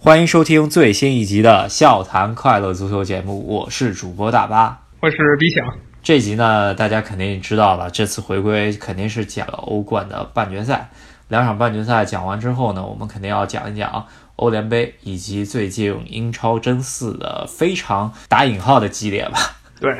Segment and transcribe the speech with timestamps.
[0.00, 5.66] 欢迎收听最新一集的《笑谈快乐足球》节目，我是主播大巴，我是李想。
[6.04, 10.88] 这集呢，大家肯定知道了，这次回归肯定是讲了欧冠的半决赛。
[11.26, 14.06] 两场半决赛讲完之后呢，我们肯定要讲一讲
[14.36, 19.56] 欧联杯以及最近英超争四的非常打引号的激烈吧。
[19.80, 19.90] 对，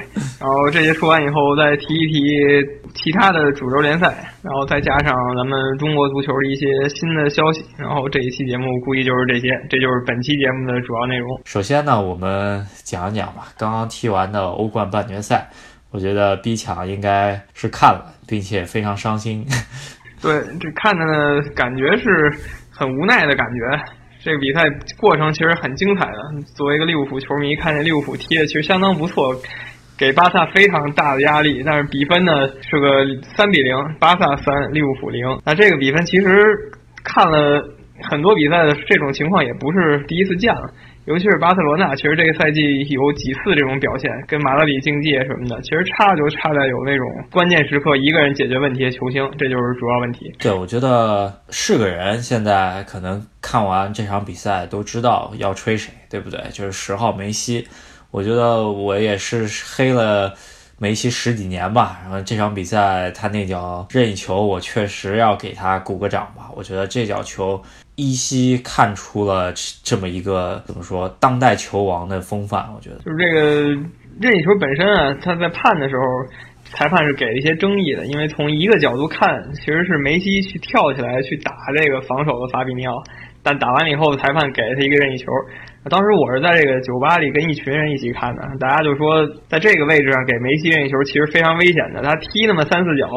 [0.41, 2.21] 然后这些说完以后，再提一提
[2.95, 4.07] 其他的主流联赛，
[4.43, 11.41] 然后再加上咱们中国足球的一些新的消息，然后这一期节目估计就是这些，这就是本期节目的主要内容。
[11.45, 15.49] 首先呢，我们讲一讲吧，刚刚踢完的欧冠半决赛，
[15.93, 19.47] 我觉得 B 强应该是看了，并且非常伤心。
[20.21, 22.33] 对，这看的呢，感觉是
[22.71, 23.81] 很无奈的感觉。
[24.21, 24.65] 这个比赛
[24.99, 26.43] 过程其实很精彩的。
[26.57, 29.33] 作为一个利物浦球迷，看见利物浦踢的其实相当不错，
[29.99, 31.63] 给巴萨非常大的压力。
[31.67, 33.05] 但是比分呢是个
[33.37, 35.39] 三比零，巴萨三，利物浦零。
[35.45, 36.39] 那这个比分其实
[37.05, 37.63] 看了
[38.09, 40.73] 很多比赛的这种情况也不是第一次见了。
[41.05, 50.31] 尤其是巴塞罗那，其实这个赛季有几次这种表现，跟马德里竞技什么的，其实差就差在有那种关键时刻一个人解决问题的球星，这就是主要问题。
[50.39, 56.39] 对，我觉得是个人现在可能看完这场比赛都知道要吹谁，对不对？
[56.53, 57.67] 就是十号梅西，
[58.11, 60.35] 我觉得我也是黑了
[60.79, 62.01] 梅西十几年吧。
[62.03, 66.51] 然后这场比赛他那脚任意球，我确实要给他鼓个掌吧。
[66.55, 67.61] 我觉得这脚球。
[68.01, 73.43] 依稀看出了这么一个怎么说当代球王的风范，我觉得就是这个
[74.21, 76.03] 任意球本身啊，他在判的时候，
[76.71, 83.03] 裁判是给了一些争议的，因为从一个角度看，其实是梅西去跳起来去打这个防守的法比尼奥，
[83.43, 85.27] 但打完了以后，裁判给了他一个任意球。
[85.89, 93.09] 当时我是在这个酒吧里跟一群人一起看的，大家就说在这个位置上给梅西任意球其实非常危险的，他踢那么三四脚。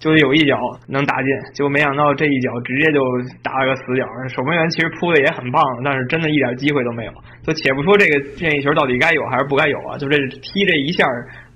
[0.00, 0.56] 就有一脚
[0.88, 3.04] 能打进，结果没想到这一脚直接就
[3.42, 4.06] 打了个死角。
[4.34, 7.12] 守门员其实扑的也很棒，但是真的一点机会都没有。
[7.44, 11.04] 就且不说这个任意球到底该有还是不该有啊，就这踢这一下。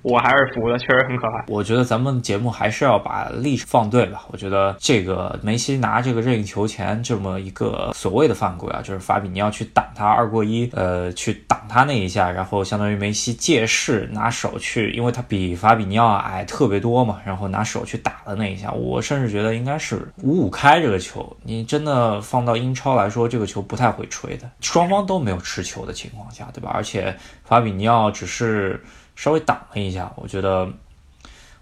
[0.05, 1.43] 我还是服的，确实很可怕。
[1.49, 4.23] 我觉得咱们节目还是要把历史放对吧？
[4.31, 21.35] 我觉得这个梅西拿这个任意球前这么一个所谓的犯规啊，就是法比尼奥去挡他二过一，呃，去挡他那一下，然后相当于梅西借势拿手去，因为他比法比尼奥矮特别多嘛，然后拿手去打的那一下，我甚至觉得应该是五五开这个球。
[21.43, 26.71] 你真的放到英超来说，这个球不太会吹的，双方都没有持球的情况下，对吧？
[26.75, 28.79] 而且法比尼奥只是。
[29.17, 30.69] 稍微挡了一下，我觉得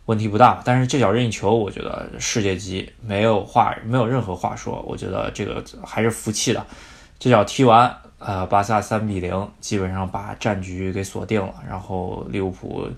[0.07, 0.61] 问题不大。
[0.65, 4.83] 但是这脚任意球，我觉得世界级没有话，没有任何话说。
[4.87, 6.67] 我觉得这个还是服气的。
[7.19, 11.55] 这脚踢完，呃，巴萨三比零，基本上把战局给锁定了。
[11.69, 12.89] 然后利物浦，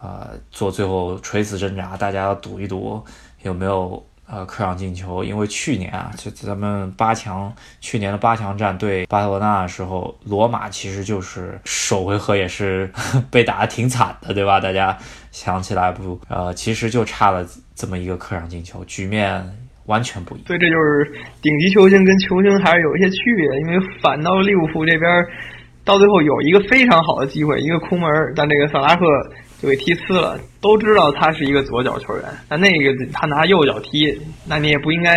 [0.00, 3.04] 呃，做最后垂死挣扎，大家赌一赌
[3.42, 4.04] 有没有。
[4.26, 12.90] 呃，客场进球，因为去年啊，就咱们八强，去年的八强战对巴塞罗那的时候，罗马其实就是首回合也是
[13.30, 14.58] 被打的挺惨的，对吧？
[14.58, 14.96] 大家
[15.30, 16.18] 想起来不？
[16.28, 19.44] 呃，其实就差了这么一个客场进球，局面
[19.84, 20.46] 完全不一样。
[20.48, 21.12] 对，这就是
[21.42, 25.02] 顶级球星跟球星还是有一些区别，因为反倒利物浦这边
[25.84, 29.04] 到最后有一个非常好的机会，一个空门，但这个萨拉赫。
[29.64, 35.16] 就给踢呲了，都知道他是一个左脚球员，但那个他拿右脚踢，那你也不应该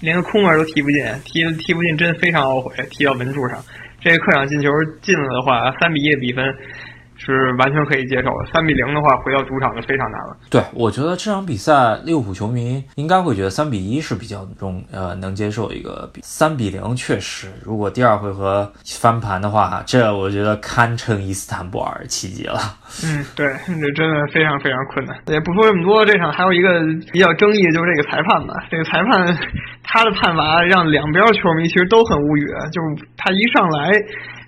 [0.00, 3.62] 连个空门都踢不进，踢踢不进真非常懊悔，踢到门柱上，
[4.00, 4.70] 这个客场进球
[5.02, 6.42] 进了的话，三比一的比分。
[7.18, 8.52] 是完全可以接受的。
[8.52, 10.36] 三比零的话，回到主场就非常难了。
[10.50, 16.20] 对，我觉得这场比赛利物浦球迷应该会觉得三比一是比较中呃能接受一个比。
[16.22, 22.58] 三比零确实，如果第二回合翻盘的话，这我觉得堪称伊斯坦布尔奇迹了。
[23.04, 25.16] 嗯，对，这真的非常非常困难。
[25.26, 26.68] 也不说这么多，这场还有一个
[27.12, 28.54] 比较争议的就是这个裁判吧。
[28.70, 29.36] 这个裁判
[29.82, 33.92] 他的判罚让两边球迷其实都很无语，就是他一上来。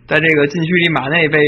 [0.08, 1.38] 在这个禁区里，马内被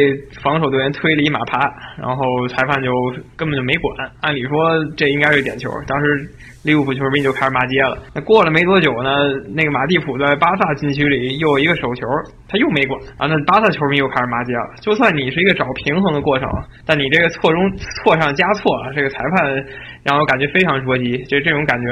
[0.43, 1.59] 防守队员推了一马趴，
[1.97, 2.93] 然后裁判就
[3.34, 4.12] 根本就没管。
[4.21, 6.28] 按理说这应该是点球，当时
[6.62, 7.97] 利物浦球迷就开始骂街了。
[8.15, 12.06] 那过了没多久呢，那个马蒂普在巴萨禁区里又有一个手球，
[12.48, 13.26] 他又没管啊。
[13.26, 14.68] 那巴萨球迷又开始骂街了。
[14.83, 16.47] 就算你是一个找平衡的过程，
[16.84, 17.59] 但你这个错中
[18.04, 19.57] 错上加错啊，这个裁判
[20.04, 21.16] 让我感觉非常着急。
[21.24, 21.86] 就这种感觉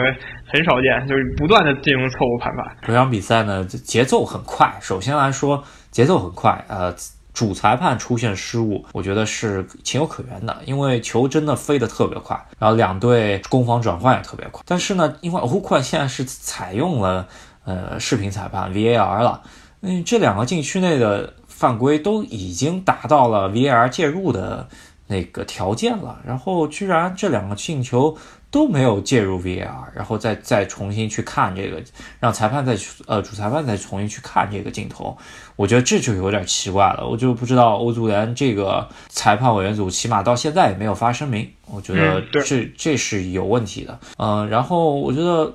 [0.52, 2.76] 很少见，就是不断的进行错误判罚。
[2.82, 4.70] 这场比赛呢，节奏很快。
[4.82, 5.64] 首先来说。
[5.90, 6.94] 节奏很快，呃，
[7.32, 14.62] 主裁判出现失误，我觉得是情有可原的，因为球真的飞得特别快，然后两队攻防转换也特别快。
[14.66, 17.28] 但是呢，因为欧冠现在是采用了
[17.64, 19.42] 呃视频裁判 VAR 了，
[19.82, 24.68] 嗯，这两个禁区内的犯规都已经达到了 VAR 介入的
[25.06, 28.16] 那个条件了，然后居然这两个进球
[28.50, 31.82] 都没有介入 VAR，然后再再重新去看这个，
[32.18, 35.16] 让裁判再呃主裁判再重新去看这个镜头，
[35.54, 37.06] 我觉得这就有点奇怪了。
[37.06, 44.00] 我就不知道欧足联这个裁判委员组起码到现在也没有发声明，我觉得这这是有问题的。
[44.16, 45.52] 嗯，然后我觉得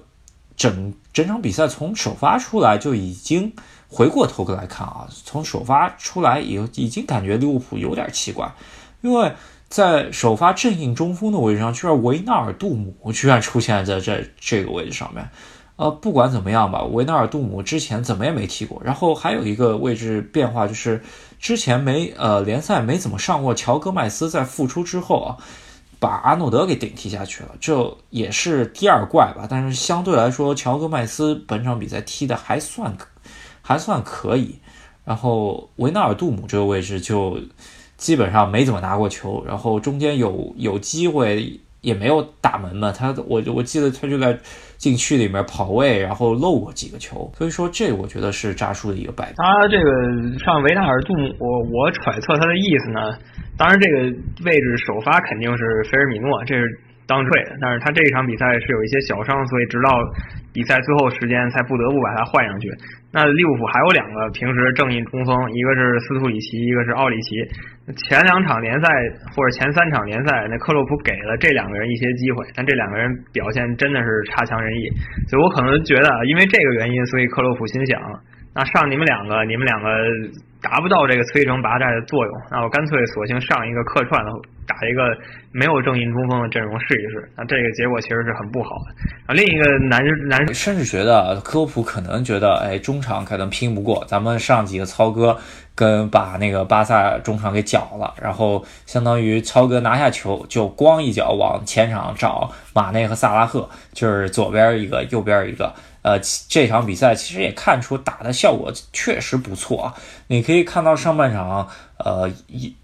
[0.56, 3.52] 整整场比赛从首发出来就已经
[3.88, 8.54] 回过头来看啊，从首发出来以后已经感觉利物浦有点奇怪，
[9.02, 9.34] 因为。
[9.74, 15.28] 在首发正印中锋的位置上，居然维纳尔杜姆居然出现在这这个位置上面。
[15.78, 18.80] 呃，不管怎么样吧，维纳尔杜姆之前怎么也没踢过。
[18.86, 21.02] 然后还有一个位置变化，就是
[21.40, 25.38] 之前没呃联赛没怎么上过，乔戈麦斯在复出之后啊，
[26.00, 29.48] 把阿诺德给顶替下去了，这也是第二怪吧。
[29.50, 32.96] 但是相对来说，乔戈麦斯本场比赛踢的还算
[33.64, 34.60] 还算可以。
[35.04, 37.40] 然后维纳尔杜姆这个位置就。
[38.04, 42.92] 基本上没怎么拿过球，然后中间有有机会也没有打门嘛。
[42.92, 44.38] 他我我记得他就在
[44.76, 47.32] 禁区里面跑位，然后漏过几个球。
[47.38, 49.36] 所以说这我觉得是扎叔的一个败笔。
[49.38, 49.90] 他这个
[50.44, 53.00] 上维纳尔杜姆，我我揣测他的意思呢。
[53.58, 53.98] 当然这个
[54.44, 56.68] 位置首发肯定是菲尔米诺，这是
[57.08, 57.56] 当退的。
[57.62, 59.96] 但是他这一场比赛是有一些小伤，所以直到
[60.52, 62.68] 比赛最后时间才不得不把他换上去。
[63.16, 67.30] 那利物浦还有两个平时正印中锋，一个是斯图里奇，一个是奥里奇。
[67.92, 68.88] 前两场联赛
[69.36, 74.88] 或者前三场联赛，那克洛普给了这两个人一些机会，但这两个人表现真的是差强人意。
[75.28, 78.00] 所以我可能觉得，因为这个原因，所以克洛普心想，
[78.56, 79.90] 那上你们两个，你们两个
[80.62, 84.24] 达不到这个摧城拔寨的作用，那我干脆索性上一个客串。
[84.66, 85.04] 打一个
[85.52, 88.94] 没有正印中锋的阵容试一试，那这个结果其实是很不好的。
[89.26, 95.38] 啊，另一个男男甚至觉得科普可能觉得，哎，中场可能拼不过，咱们上几个操哥
[95.76, 105.74] 跟把那个巴萨中场给搅了，然后相当于超哥拿下球就光一脚往前场找马内和萨拉赫，就是左边一个，右边一个。
[106.04, 106.20] 呃，
[106.50, 109.96] 这场比赛其实也看出打的效果确实不错啊。
[110.28, 112.30] 你可以看到上半场，呃，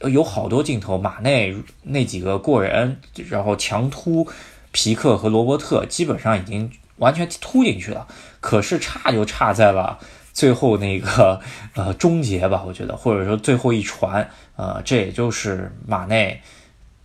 [0.02, 4.26] 有有好多镜头，马内那几个过人，然后强突
[4.72, 8.08] 皮克和罗伯特，基本上已经完全突进去了。
[8.40, 10.00] 可是差就差在了
[10.32, 11.42] 最后那个
[11.76, 16.42] 呃终结吧，我觉得，或者说最后一传，呃，这也就是马内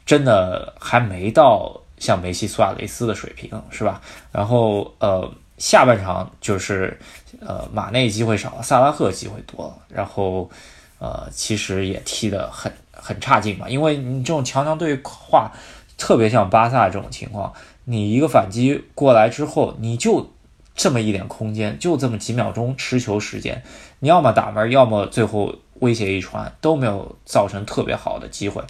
[0.06, 4.00] 真的还没到像梅西、苏亚雷斯的水平，是吧？
[4.30, 5.28] 然后呃。
[5.56, 6.98] 下半场就是，
[7.40, 10.50] 呃，马内机会少了，萨拉赫机会多了，然后，
[10.98, 15.52] 呃，其实也踢得很很差劲嘛，因为你这种强强对话，
[15.96, 17.52] 特别像巴萨这种情况，
[17.84, 20.32] 你一个反击过来之后，你就
[20.74, 23.62] 这么一点空间，就这么几秒钟持球时间，
[24.00, 28.60] 你要么打门，要么最后威胁一传，都没有造成特别好的机会。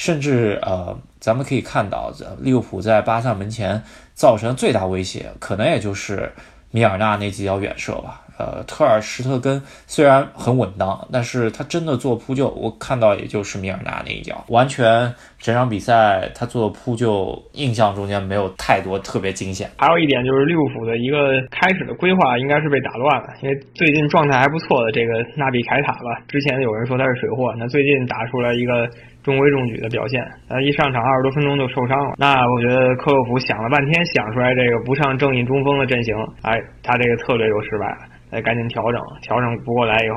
[0.00, 3.82] 甚至呃，咱们可以看到，利物浦在巴萨门前
[4.14, 6.32] 造成最大威胁，可能也就是
[6.70, 8.22] 米尔纳那几脚远射吧。
[8.38, 19.70] 呃，特尔施特根虽然很稳当，但是他真的做扑救，我看到也就是米尔纳那一脚，完全整场比赛他做扑救，印象中间没有太多特别惊险。
[19.76, 28.88] 还有一点就是利物浦的一个开始的规划应该是被打乱了，因为最近状态还不错的这个纳比凯塔吧，之前有人说他是水货，那最近打出来一个。
[29.22, 32.14] 中规中矩的表现，呃一上场二十多分钟就受伤了。
[32.18, 37.98] 那我觉得克洛普想了半天，想出来这个不上正印中锋的阵型，哎，他这个策略又失败了，
[38.30, 40.16] 得赶紧调整，调整不过来以后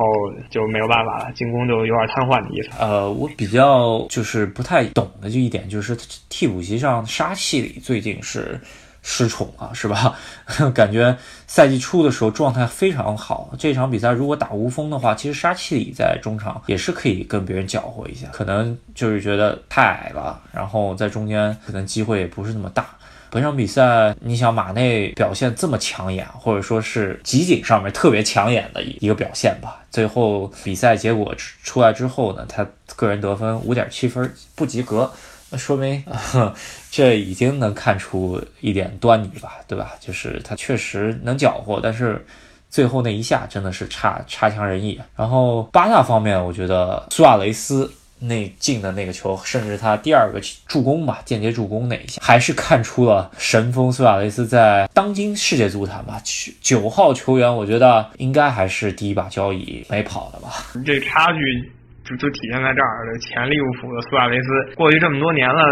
[0.49, 2.69] 就没有办法了，进攻就有点瘫痪的意思。
[2.79, 5.95] 呃，我比较就是不太懂的就一点就是
[6.29, 8.59] 替补席上沙气里最近是。
[9.03, 10.17] 失宠了是吧？
[10.73, 13.53] 感觉赛季初的时候状态非常好。
[13.59, 18.27] 这场比赛如果打无锋的话，其实沙奇里在中场也是可以跟别人搅和一下。
[18.31, 22.87] 可能就是觉得太矮了，然后在中间可能机会也不是那么大。
[23.29, 29.81] 本场比赛，你想马内表现这么抢眼，或者说是集锦上面特别抢眼的一个表现吧。
[29.89, 35.11] 最后比赛结果出来之后呢，他个人得分五点七分，不及格。
[35.53, 36.03] 那说明
[36.89, 39.93] 这已经能看出一点端倪吧，对吧？
[39.99, 42.25] 就是他确实能搅和，但是
[42.71, 44.99] 最后那一下真的是差差强人意。
[45.15, 56.19] 然后巴萨方面，我觉得苏亚雷斯那进的那个球，甚至他第二个助攻吧，间接助攻那一下，还是看出了神锋苏亚雷斯在当今世界足坛吧，
[56.61, 60.51] 九号球员，我觉得应该还是第一把交椅没跑的吧。
[60.83, 61.71] 这差距。
[62.03, 65.63] 就就体现在这儿，这前利物浦的苏亚雷斯，过去这么多年了，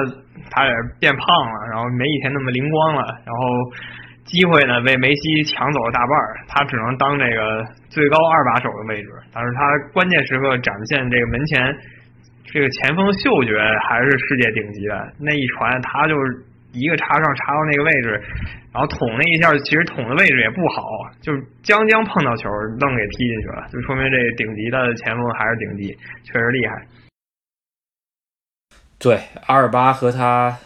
[0.49, 3.43] 他也变胖了，然后没以前那么灵光了，然后
[4.23, 9.59] 机会呢被梅西抢走了大半儿，他只能当这个最高二把手的位置，但是他
[9.93, 11.75] 关键时刻展现这个门前
[12.45, 18.21] 这个前锋嗅觉还是世界顶级的，那一传他就是一个插上插到那个位置，
[18.71, 20.83] 然后捅了一下，其实捅的位置也不好，
[21.21, 22.49] 就是将将碰到球，
[22.79, 26.87] 愣给踢进去了，就说明这顶级的前锋还是顶级，确实厉害。
[28.97, 30.57] 对，阿尔巴和他，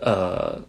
[0.00, 0.60] 呃，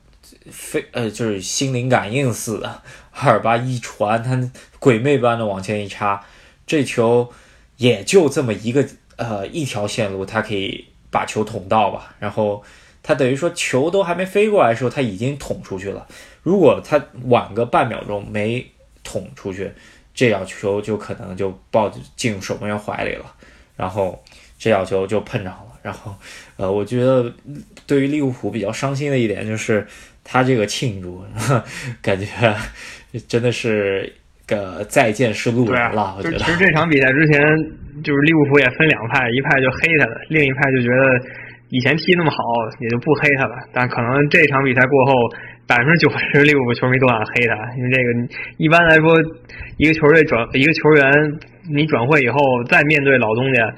[0.51, 2.82] 非呃就是心灵感应似的，
[3.13, 4.39] 阿尔巴一传，他
[4.79, 6.24] 鬼魅般的往前一插，
[6.67, 7.34] 这球
[7.77, 12.15] 也就这么一个呃一条线路，他可以把球捅到吧。
[12.20, 12.63] 然后
[13.08, 16.06] 他等于说球都还没飞过来的时候，他已经捅出去了。
[16.44, 18.70] 如果他晚个半秒钟没
[19.02, 19.72] 捅出去，
[20.14, 23.26] 这脚球就可能就抱进入守门员怀里了，
[23.78, 24.22] 然后
[24.60, 25.64] 这脚球就碰着了。
[25.82, 26.14] 然后，
[26.58, 27.32] 呃，我觉得
[27.86, 29.88] 对于利物浦比较伤心的一点就是
[30.22, 31.24] 他这个庆祝，
[32.04, 32.28] 感觉
[33.26, 34.14] 真的是
[34.46, 36.16] 个再见是路人了。
[36.18, 37.42] 我觉得，其实这场比赛之前，
[38.04, 41.30] 就是利物浦也分两派，一派就黑他的，另一派就觉得
[41.69, 42.38] 以前踢那么好，
[42.79, 43.55] 也就不黑他了。
[43.74, 45.13] 但可能这场比赛过后，
[45.67, 49.15] 百分之九十利物浦球迷都想黑他，因为这个一般来说，
[49.77, 51.12] 一个球队转一个球员，
[51.74, 52.38] 你转会以后
[52.69, 53.74] 再面对老东家。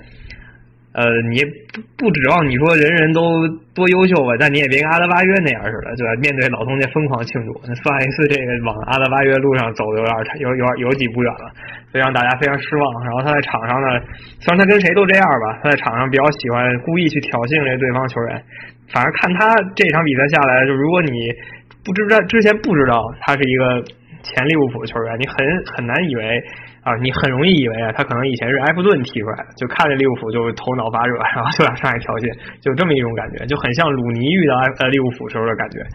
[0.90, 3.22] 呃，你不不指望你说人人都
[3.78, 6.10] 多优秀吧，但你也别跟阿德巴约那样似的，对吧？
[6.18, 11.46] 面对老东家疯狂庆祝，那算一次这个往阿德巴约路上走的有点有有有几步远了，
[11.94, 12.84] 所以让大家非常失望。
[13.06, 14.02] 然后他在场上呢，
[14.42, 18.42] 虽然他跟谁都这样吧，他在场上比较喜欢故意去挑衅这对方球员。
[18.90, 21.30] 反正看他这场比赛下来，就如果你
[21.86, 23.86] 不知道之前不知道他是一个
[24.26, 25.38] 前利物浦球员，你很
[25.78, 26.42] 很难以为。
[26.90, 35.86] 啊，你很容易以为啊，他可能以前是埃弗顿踢出来的，就看着利物浦就头脑发热， 然后就想上来挑衅，就这么一种感觉，就很像鲁尼遇到埃利物浦时候的感觉。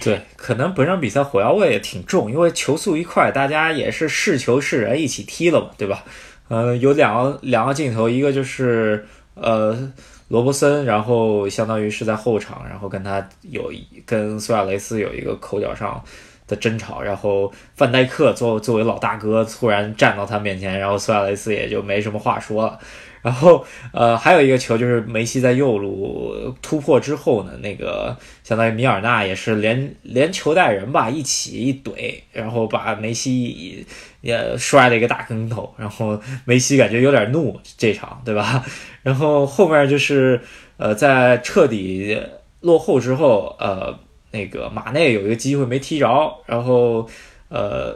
[0.00, 6.02] 对，可能本场比赛火药味也挺重，因为球速一快，大家也是是球是人一起踢了嘛，对吧？
[6.48, 9.92] 呃，有两个两个镜头，一个就是呃
[10.28, 13.70] 罗伯森，然后相当于是在后场，然后跟他有
[14.06, 16.02] 跟苏亚雷斯有一个口角上。
[16.46, 22.78] 的争吵，然后范戴克作作为老大哥突然站到他面前，然后苏亚雷斯也就没什么话说了。
[23.22, 33.86] 然后呃，还有一个球就是梅西在右路突破之后呢，那个相当于米尔纳也是连连球带人吧一起一怼，然后把梅西
[34.20, 38.62] 也摔了一个大跟头，然后梅西感觉有点怒这场，对吧？
[39.02, 40.38] 然后后面就是
[40.76, 42.20] 呃，在彻底
[42.60, 43.98] 落后之后，呃。
[44.34, 47.08] 那个马内有一个机会没踢着，然后，
[47.48, 47.94] 呃，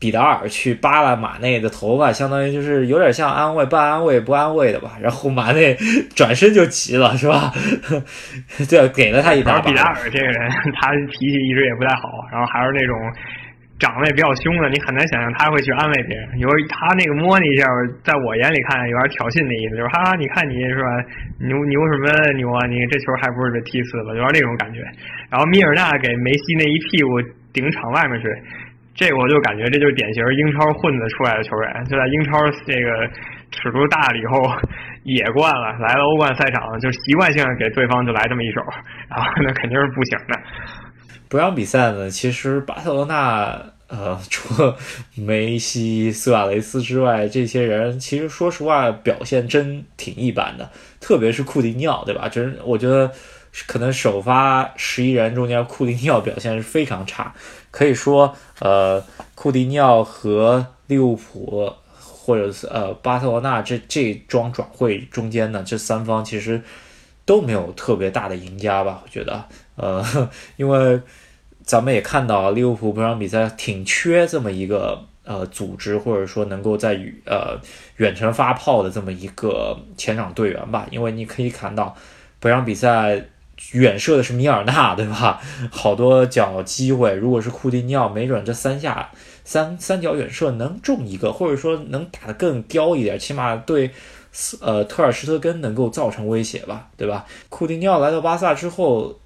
[0.00, 4.98] 比达尔去扒拉马内的头发，相当于就是有点像安慰不安慰不安慰的吧。
[5.00, 5.76] 然后马内
[6.14, 7.52] 转身就急了，是吧？
[8.68, 9.60] 对，给了他一 巴。
[9.60, 12.96] 比达尔这个人，他脾气一直也不太好，然后还是那种。
[13.78, 16.38] 长得也比较凶的，你很难想象他会去安慰别人。
[16.40, 17.68] 有他那个摸你一下，
[18.00, 20.88] 在我眼里看有点挑衅的意思，就是哈，你看你是吧，
[21.44, 22.08] 牛牛什么
[22.40, 22.64] 牛啊？
[22.66, 24.80] 你这球还不是被踢死了，有点那种感觉。
[25.28, 27.20] 然后米尔纳给梅西那一屁股
[27.52, 28.24] 顶场外面去，
[28.96, 32.88] 这我就感觉这就是典型英超混子出来的球员，就在英超这个
[33.52, 34.40] 尺度大了以后
[35.04, 38.64] 野惯了，来了欧冠赛场就习惯性给对方就来这么一手，
[39.12, 40.40] 然后那肯定是不行的。
[41.28, 44.76] 不让比赛呢，其实巴塞罗那，呃， 除了
[45.14, 50.70] 梅西、苏亚雷斯之外，这些人其实说实话表现真挺一般的，
[51.00, 52.28] 特别是库蒂尼奥，对吧？
[52.28, 53.10] 真我觉得
[53.66, 57.34] 可能首发十一人中间，库蒂尼奥表现是非常差，
[57.70, 66.62] 可以说，呃，库蒂尼奥和利物浦或者是呃巴塞罗那这这桩转会中间呢，这三方其实
[67.24, 69.02] 都没有特别大的赢家吧？
[69.04, 69.44] 我觉得。
[69.76, 71.00] 呃，因为
[71.62, 77.60] 咱们也看到利物浦本场比赛挺缺这么一个呃组织，或者说能够在呃
[77.96, 80.86] 远程发炮的这么一个前场队员吧。
[80.90, 81.94] 因为你可以看到
[82.40, 83.20] 本场比赛
[83.72, 85.40] 远射的是米尔纳，对吧？
[85.70, 89.10] 好多脚机会，如果是库蒂尼奥，没准这三下
[89.44, 93.90] 三三脚远射能中一个，或者说能打得更刁一点，起码对
[94.60, 97.26] 呃特尔施特根能够造成威胁吧，对吧？
[97.48, 99.18] 库蒂尼奥来到巴萨之后。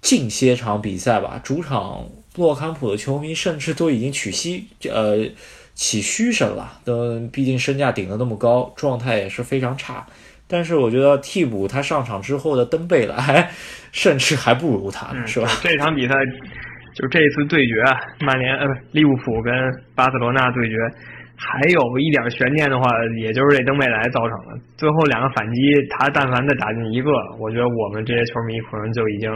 [0.00, 5.28] 近些场比赛吧，主场洛坎普的球迷甚至都已经取息呃
[5.74, 6.78] 起嘘声了。
[6.84, 10.06] 都毕竟身价顶得那么高，状态也是非常差。
[10.46, 13.50] 但是我觉得替补他上场之后的登贝莱，
[13.92, 15.48] 甚至还不如他，是吧？
[15.62, 16.14] 这场比赛
[16.94, 17.84] 就是这次对决，
[18.24, 19.52] 曼联呃利物浦跟
[19.94, 20.76] 巴塞罗那对决。
[21.40, 22.90] 还有一点悬念的话，
[23.22, 24.58] 也就是这登贝莱造成的。
[24.76, 29.30] 最后两个反击，他但凡再打进一个，我觉得我们这些球迷可能就已经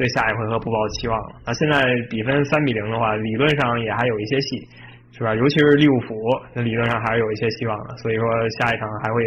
[0.00, 1.36] 对下一回合不抱期望了。
[1.44, 4.66] 那现在比分三比零的话，理论上也还有一些戏，
[5.12, 5.34] 是吧？
[5.34, 6.14] 尤其是利物浦，
[6.54, 7.94] 那理论上还是有一些希望的。
[7.98, 8.24] 所以说
[8.58, 9.20] 下一场还会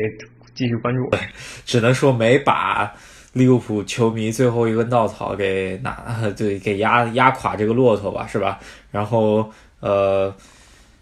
[0.55, 1.15] 继续关注。
[1.63, 2.91] 只能说没把
[3.33, 5.95] 利物浦球迷最后一根稻草给拿，
[6.35, 8.57] 对，给压压垮这个骆驼吧，是吧？
[8.89, 9.47] 然后
[9.79, 10.33] 呃，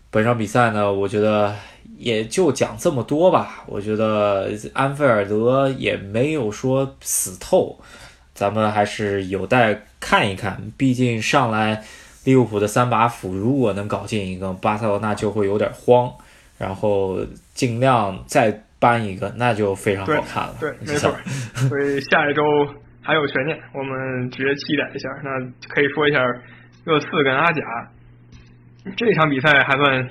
[0.09, 1.55] 本场比赛呢，我觉得
[1.97, 3.63] 也就讲这么多吧。
[3.67, 7.79] 我觉得安菲尔德也没有说死透，
[8.41, 10.59] 咱们还是有待看一看。
[10.75, 11.83] 毕竟上来
[12.23, 16.11] 利物浦的三把斧，如果能搞进一个，巴塞罗那就会有点慌。
[16.57, 17.19] 然后
[17.53, 20.55] 尽量再搬一个，那就非常好看了。
[20.59, 21.15] 对，没错。
[21.69, 22.41] 所以下一周
[22.99, 25.07] 还有悬念，我们直接期待一下。
[25.23, 25.29] 那
[25.69, 26.19] 可以说一下
[26.83, 27.61] 热刺跟阿贾
[28.97, 30.09] 这场比赛还算，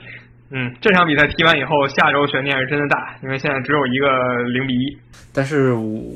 [0.51, 4.99] 嗯，这场比赛踢完以后，下周悬念是真的大，因为现在只有一个零比一。
[5.33, 5.73] 但是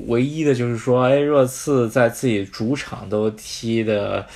[0.09, 4.27] 唯一的就是说，哎，热刺在自己主场都踢的。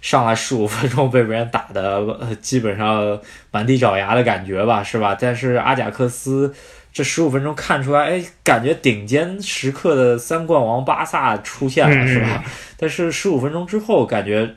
[0.00, 3.18] 上来十五分钟被别人打的基本上
[3.50, 5.16] 满地找牙的感觉吧，是吧？
[5.18, 6.54] 但是阿贾克斯
[6.92, 12.44] 这十五分钟看出来，哎，感觉顶尖时刻的三冠王巴萨出现了，是吧？
[12.76, 14.56] 但是十五分钟之后感觉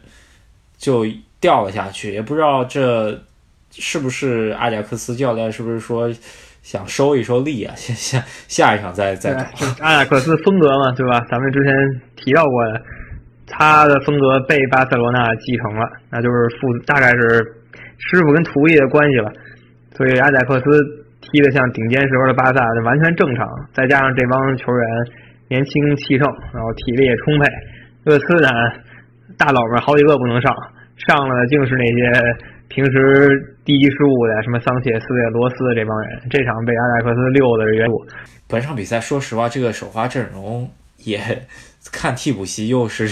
[0.78, 1.06] 就
[1.40, 3.24] 掉了下去，也不知道这
[3.80, 6.10] 是不是阿贾克斯教练是不是说
[6.62, 7.74] 想收一收力啊？
[7.76, 9.44] 下下下一场再再打。
[9.80, 11.20] 阿贾克斯风格嘛，对吧？
[11.30, 11.74] 咱们之前
[12.16, 12.82] 提到过的。
[13.50, 17.40] 他的风格被巴塞罗那继承了，那就是父大概是
[17.98, 19.32] 师傅跟徒弟的关系了。
[19.96, 20.66] 所以阿贾克斯
[21.22, 23.48] 踢得像顶尖时候的巴萨，这完全正常。
[23.72, 24.86] 再加上这帮球员
[25.48, 27.48] 年轻气盛，然后体力也充沛。
[28.12, 28.50] 厄斯呢，
[29.38, 30.54] 大佬们好几个不能上，
[31.08, 32.22] 上了竟是那些
[32.68, 36.22] 平时第一失误的，什么桑切斯、罗斯这帮人。
[36.30, 38.08] 这场被阿贾克斯溜的是冤枉。
[38.48, 40.72] 本场比赛，说实话，这个首发阵容
[41.04, 41.46] 也。
[41.90, 43.10] 看替补席又是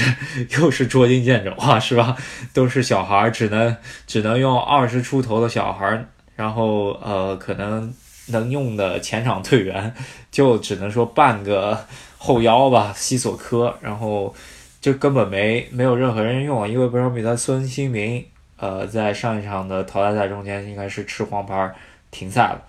[0.57, 2.15] 又是捉襟见肘啊，是吧？
[2.53, 3.75] 都是小孩，只能
[4.07, 7.93] 只能用二十出头的小孩，然后呃，可能
[8.29, 9.93] 能用的前场队员
[10.29, 11.85] 就只能说半个
[12.17, 14.33] 后腰吧，西索科，然后
[14.81, 18.25] 就根本没没有任何人用，因为本场比赛孙兴民
[18.57, 21.73] 呃在上一场的淘汰赛中间应该是吃黄牌
[22.11, 22.61] 停赛了，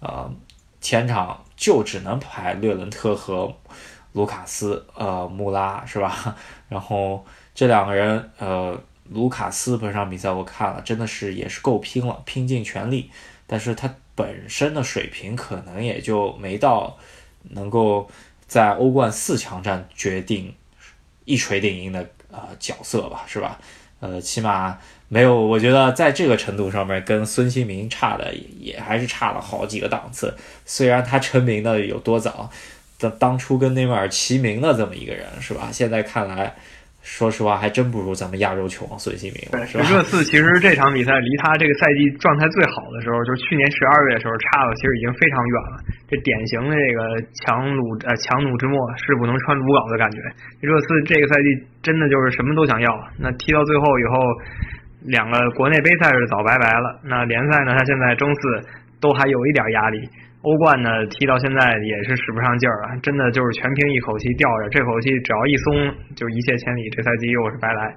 [0.00, 0.34] 呃，
[0.80, 3.54] 前场就只能排略伦特和。
[4.14, 6.36] 卢卡斯，呃，穆拉是吧？
[6.68, 7.24] 然后
[7.54, 8.78] 这两个人，呃，
[9.08, 13.10] 卢卡斯本场比赛我看了，真的是也是够拼了，拼尽全力。
[13.46, 16.94] 但是他本身的水平可能也就没到
[17.44, 18.06] 能够
[18.46, 20.54] 在欧冠四强战决定
[21.24, 23.58] 一锤定音的呃角色吧，是吧？
[24.00, 24.78] 呃，起码
[25.12, 30.34] 没有，我觉得在这个程度上面跟孙兴民差的也还是差了好几个档次。
[30.64, 32.50] 虽然他成名的有多早。
[33.18, 35.70] 当初跟内马尔齐名的这么一个人是吧？
[35.72, 36.54] 现在看来，
[37.02, 39.42] 说实话还真不如咱们亚洲球王孙兴民。
[39.50, 45.82] 对，热刺其实这场比赛离他这个赛季状态最好的时候，就是去年十二月的时候，差的其实已经非常远了。
[46.06, 47.02] 这典型的这个
[47.42, 50.22] 强弩呃强弩之末，势不能穿鲁缟的感觉。
[50.62, 52.94] 热刺这个赛季真的就是什么都想要。
[53.18, 54.14] 那踢到最后以后，
[55.04, 57.00] 两个国内杯赛是早拜拜了。
[57.02, 58.40] 那联赛呢，他现在争四
[59.00, 59.98] 都还有一点压力。
[60.42, 67.94] 欧冠呢，踢到现在也是使不上劲儿了，真的就是全凭一口气吊着，这口气只要一松，就一泻千里，这赛季又是白来。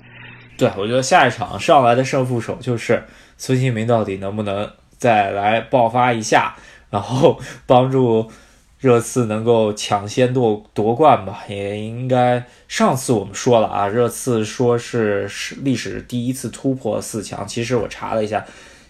[0.55, 3.01] 对，我觉得下一场上来的胜负手就是
[3.35, 6.53] 孙兴民到底能不能再来爆发一下，
[6.91, 8.29] 然后帮助
[8.85, 11.43] 热刺能够抢先夺夺冠吧？
[11.49, 18.45] 也应该上次我们说了啊，热刺说是是历史第一次突破四强，其实我查了一下。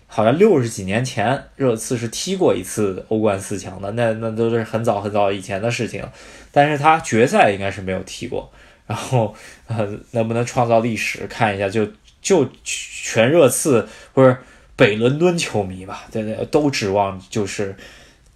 [0.08, 6.04] 好像六十几年前，热刺是踢过一次欧冠四强的，那那都是很早很早以前的事情。
[6.52, 8.52] 但是他决赛应该是没有踢过。
[8.86, 9.34] 然后，
[9.68, 11.26] 呃，能不能创造历史？
[11.28, 11.88] 看一下，就
[12.22, 14.38] 就全热刺或者
[14.76, 17.76] 北伦敦球迷吧，对对，都指望就是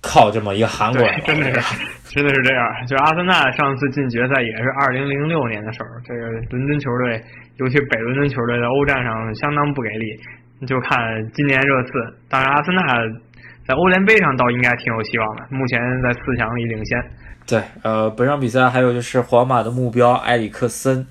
[0.02, 1.76] 靠这么一个韩国人，真的是
[2.16, 2.66] 真的是这样。
[2.88, 7.22] 就阿森纳上次进决赛也是二零零六年的时候，这个伦敦球队，
[7.58, 10.20] 尤其北伦敦球队在欧战上相当不给力。
[10.68, 10.98] 就看
[11.34, 11.92] 今年热刺，
[12.28, 12.82] 当然阿森纳
[13.66, 17.02] 在欧联杯上倒应该挺有希望的，目前在四强里领先。
[17.48, 21.08] 对，呃，本场比赛还有就是皇马的目标埃里克森，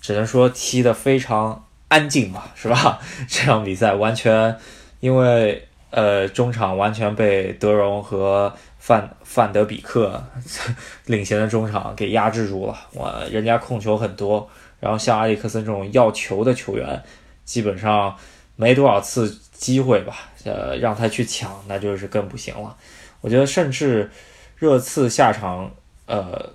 [0.00, 2.98] 只能说踢得非常安静吧，是吧？
[3.26, 4.54] 这场比赛完全
[5.00, 10.22] 因为呃中场完全被德容和范范德比克
[11.06, 17.02] 领衔的中场给压制住了，哇，人家控球很多，然后像埃里克森这种要球的球员，
[17.44, 18.14] 基本上。
[18.58, 22.74] 没多少次机会吧，呃，让他去抢，那就是更不行了。
[23.20, 24.10] 我觉得，甚至
[24.56, 25.70] 热刺下场，
[26.06, 26.54] 呃，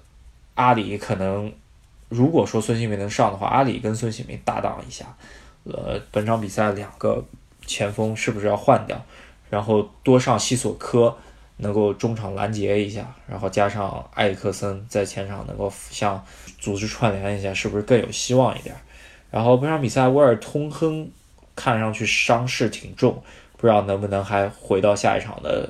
[0.55, 1.53] 阿里可能，
[2.09, 5.05] 如果说孙兴民能上的话，阿里跟孙兴民搭档一下，
[5.65, 7.23] 呃，本场比赛两个
[7.67, 8.99] 前锋是不是要换掉，
[9.51, 11.15] 然后多上西索科，
[11.57, 16.19] 能够中场拦截一下，然后加上埃里克森在前场能够像
[16.57, 18.73] 组织串联一下，是不是更有希望一点？
[19.29, 21.07] 然后本场比赛威尔通亨
[21.55, 23.21] 看上去伤势挺重，
[23.57, 25.69] 不知道能不能还回到下一场的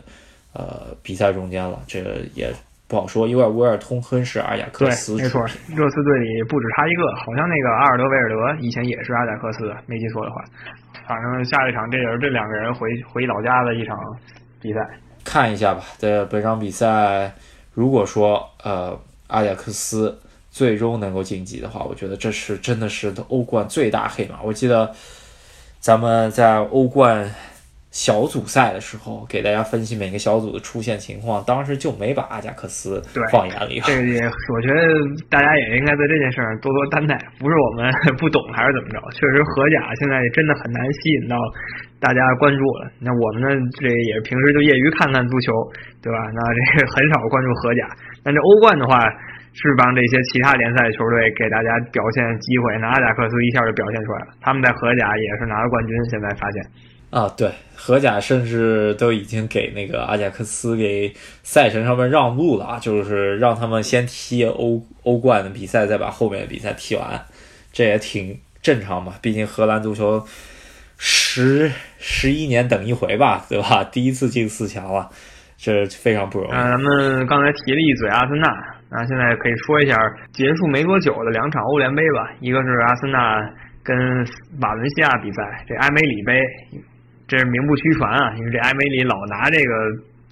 [0.54, 2.54] 呃比赛中间了，这个也
[2.88, 10.44] 不好说，因为威尔通亨是阿贾克斯，没错，热刺队里不止他一个，好像那个阿尔德维尔德以前也是阿贾克斯，没记错的话，
[11.12, 13.97] 反正下一场这也是这两个人回回老家的一场
[14.62, 14.80] 比赛。
[15.26, 17.34] 看一下吧，在本场比赛，
[17.74, 18.97] 如果说呃
[19.28, 20.17] 阿贾克斯
[20.50, 24.41] 最终能够晋级的话，我觉得这是真的是欧冠最大黑马。
[24.41, 24.89] 我记得
[25.82, 27.30] 咱们在欧冠
[27.92, 33.84] 小组赛的时候，给大家分析每个小组的出现情况，当时就没把阿贾克斯放眼里。
[33.84, 34.80] 这个也，我觉得
[35.30, 38.98] 大家也应该在这件事上多多担待，不是我们不懂还是怎么着？
[39.12, 41.36] 确实，荷甲现在真的很难吸引到。
[42.02, 43.48] 大家关注了，那我们呢？
[43.78, 45.54] 这也平时就业余看看足球，
[46.02, 46.18] 对吧？
[46.34, 47.86] 那这很少关注荷甲。
[48.24, 48.98] 但这欧冠的话，
[49.54, 52.74] 是帮这些其他联赛球队给大家表现机会。
[52.82, 55.94] 那阿贾克斯一下就表现出来了，他们在荷甲也是拿了冠军。
[56.10, 56.58] 现在发现
[57.12, 67.21] 啊，对，荷甲甚至都已经给那个阿贾克斯给赛程上面让路了啊，就是让他们先踢欧欧冠的比赛，再把后面的比赛踢完，
[67.71, 69.13] 这也挺正常嘛。
[69.21, 70.26] 毕竟荷兰足球。
[71.04, 73.84] 十十一年等一回吧，对吧？
[73.84, 75.10] 第一次进四强了，
[75.58, 76.52] 这非常不容易。
[76.52, 78.47] 咱们刚才提了一嘴阿森纳，
[78.91, 79.97] 那现在可以说一下
[80.32, 82.32] 结束没多久的两场欧联杯吧。
[82.39, 83.97] 一个是阿森纳跟
[84.62, 86.39] 瓦伦西亚比赛，这埃梅里杯，
[87.32, 89.72] 这是名不虚传啊，因为这埃梅里老拿这个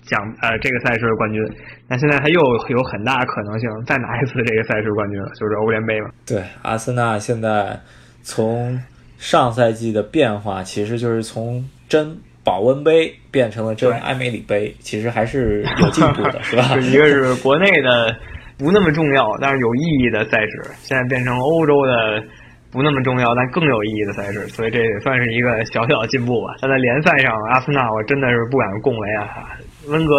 [0.04, 1.42] 奖呃这个赛事的冠军。
[1.88, 6.10] 那现在他又有很大可能性再拿一次这个赛事冠军了，就是欧联杯嘛。
[6.28, 7.80] 对，阿森纳现在
[8.22, 8.78] 从。
[9.22, 16.64] 上赛季的变化其实就是从真保温杯变成了真埃梅里杯，其实还是有进步的，是吧？
[16.80, 18.16] 一个是国内的
[18.58, 22.24] 不那么重要但是有意义的赛事，现在变成欧洲的
[22.72, 26.56] 不那么重要但更有意义的赛事，所以这也算是一个小小的进步吧。
[26.62, 29.58] 但在联赛上，阿森纳我真的是不敢恭维啊！
[29.88, 30.16] 温格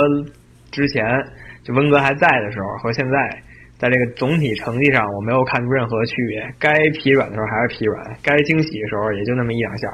[0.70, 1.04] 之前
[1.64, 3.42] 就温格还在的时候和现在。
[3.80, 6.54] 在这个总体成绩上，我没有看出任何区别。
[6.58, 9.88] 该疲软的时候还是疲软，该惊喜的时候也就那么一两下。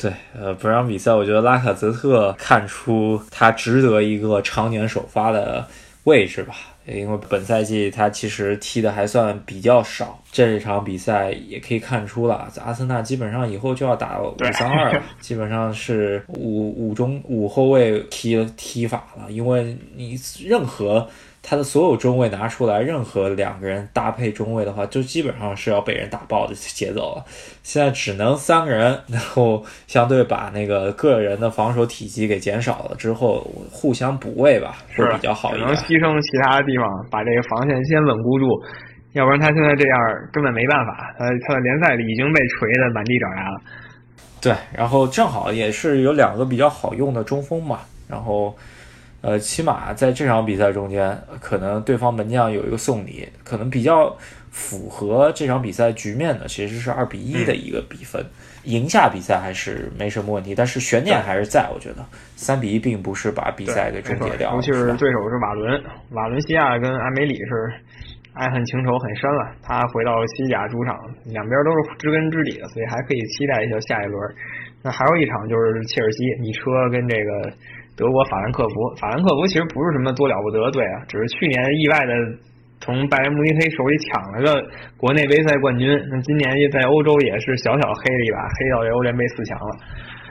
[0.00, 5.66] 对，呃，本场比赛我觉得拉卡泽特看出他值得一个常年首发的
[6.04, 6.54] 位置吧，
[6.86, 10.20] 因为本赛季他其实踢的还算比较少。
[10.32, 21.08] 这场比赛也可以看出了，阿森纳基本上以后就要打五三二了， 基本上是五五中五后卫踢踢法了，因为你任何。
[21.44, 27.24] 他的所有中卫拿出来，任何两个人搭配中卫的话，就基本上是要被人打爆的节奏了。
[27.64, 33.40] 现在只能三个人，然后相对把那个个人的防守体积给减少了之后，
[33.72, 35.66] 互相补位吧，会比较好一点。
[35.66, 38.46] 能牺牲其他的地方，把这个防线先稳固住，
[39.14, 39.98] 要不然他现在这样
[40.32, 41.12] 根本没办法。
[41.18, 43.60] 他他的联赛里已经被锤得满地找牙了。
[44.40, 48.56] 对，然后正好也是有两个比较好用的中锋嘛，然后。
[49.22, 54.16] 呃，起码在这场比赛中间，可能对方门将有一个送礼，可能比较
[54.50, 58.20] 符合这场比赛局面的，其实是二比一的一个比分，
[58.64, 62.04] 赢下比赛还是没什么问题，但是悬念还是在，我觉得
[62.34, 65.80] 三比一并不是把比赛给终结掉，尤其是对手是瓦伦，
[66.10, 67.72] 瓦伦西亚跟埃梅里是
[68.34, 74.18] 爱恨情仇很深了，他回到西甲主场，两边都是知根知底的，所以还可以期待一下下一轮。
[74.82, 77.52] 那还有一场就是切尔西米车跟这个。
[77.94, 82.12] 德国法兰克福，法兰克福其实不是什么多了不得的队啊，只是去年意外的
[82.80, 84.64] 从拜仁慕尼黑手里抢了个
[84.96, 85.86] 国内杯赛冠军。
[86.10, 89.76] 那今年在欧洲也是小小黑了一把，黑到这欧联杯四强了。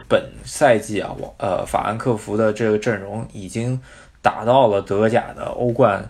[0.10, 3.80] 本赛季啊，我呃法兰克福的这个阵容已经
[4.21, 6.04] 打到了德甲的欧冠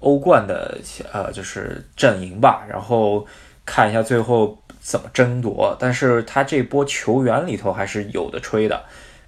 [0.00, 0.76] 欧冠的
[1.12, 3.24] 呃就是阵营吧，然后
[3.64, 5.74] 看一下最后怎么争夺。
[5.80, 8.84] 但是他这波球员里头还是有的吹的。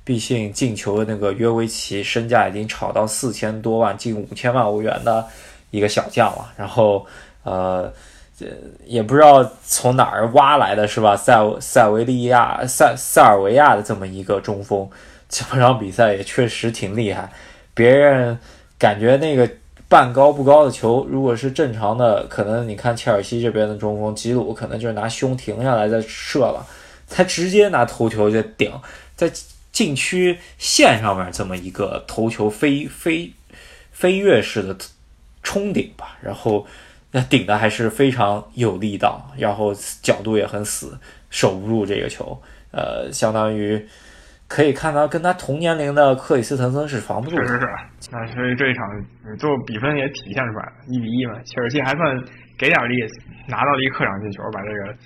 [0.07, 5.27] 毕竟进球的那个约维奇身价已经炒到四千多万，近五千万欧元的
[5.73, 6.53] 一个小将了。
[6.57, 7.05] 然后，
[7.43, 7.93] 呃，
[8.39, 8.47] 这
[8.85, 11.17] 也不知道从哪儿挖来的是吧？
[11.17, 14.89] 塞塞维利亚、塞塞尔维亚的这么一个中锋，
[15.29, 17.33] 这场比赛也确实挺厉害。
[17.75, 18.39] 别人
[18.79, 19.51] 感觉那个
[19.89, 26.65] 半高不高的球，如果是正常的，可能你看切尔西这边的中锋吉鲁，可能就是拿胸停下来再射了，
[27.11, 28.73] 他直接拿头球就顶
[29.17, 29.29] 在。
[29.77, 33.31] 禁区线上面这么一个头球飞飞
[33.93, 34.75] 飞跃式的
[35.43, 36.67] 冲顶吧，然后
[37.13, 43.87] 那顶的还是非常有力道，然后角度也很死，守不住这个球，呃，相当于
[44.49, 47.43] 可以看到跟他同年龄的克里斯滕森是防不住的。
[47.43, 47.67] 确实是，
[48.11, 48.83] 那所以这一场
[49.39, 51.35] 最后比分也体现出来了，一比一嘛。
[51.45, 52.19] 切尔西还算
[52.57, 52.95] 给点力，
[53.47, 54.97] 拿到了一客场进球，把这个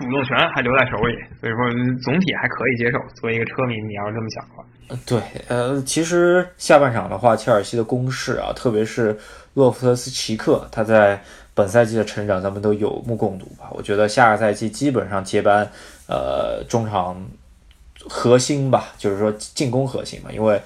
[0.00, 1.68] 主动权还留在手里，所以说
[2.02, 2.98] 总体还可以接受。
[3.14, 4.64] 作为一个车迷，你要是这么想的话，
[5.04, 9.14] 对，呃，其实下半场的话，切尔西的攻势啊，特别是
[9.52, 13.68] 洛夫特斯奇克，他在本赛季的成长，咱们都有目共睹吧。
[13.72, 15.70] 我觉得下个赛季基本上接班，
[16.08, 17.22] 呃，中场。
[18.08, 20.58] 核心吧，就是说进攻核心嘛，因为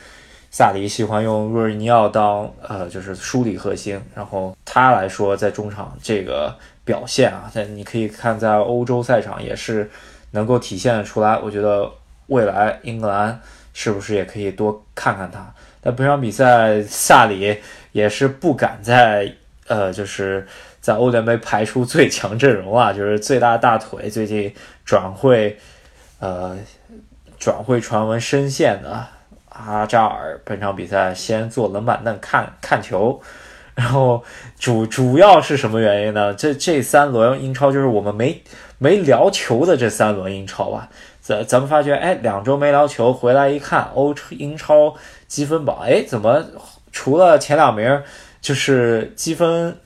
[0.52, 9.90] 萨迪喜欢用若日尼奥当呃，就是梳理核心，然后他来说在中场这个表现啊，在你可以看在欧洲赛场也是
[10.32, 11.38] 能够体现出来。
[11.38, 11.90] 我觉得
[12.26, 13.40] 未来英格兰
[13.72, 15.52] 是不是也可以多看看他？
[15.80, 17.60] 但本场比赛萨里
[17.92, 19.34] 也是不敢在
[19.66, 20.46] 呃，就是
[20.80, 25.58] 在欧联杯排出最强阵容啊，就是最大大腿最近转会
[26.18, 26.56] 呃。
[27.36, 29.06] 转会传闻深陷的
[29.50, 33.20] 阿扎尔，本场比赛先坐冷板凳看看球，
[33.74, 34.22] 然后
[34.58, 36.32] 主主要是什么原因呢？
[36.34, 38.42] 这这三轮英超就是我们没
[38.78, 40.88] 没聊球的这三轮英超吧？
[41.20, 44.94] 咱咱们发觉，哎，两周没聊球，回来一看欧英超
[45.26, 46.44] 积分榜，哎，怎么
[46.92, 48.02] 除了前两名
[48.40, 49.76] 就是积分